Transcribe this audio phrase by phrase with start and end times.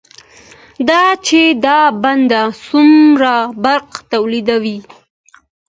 [0.89, 2.31] دا چې دا بند
[2.65, 4.77] څومره برق تولیدوي،